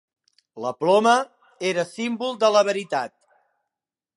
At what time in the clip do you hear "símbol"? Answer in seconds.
1.91-2.41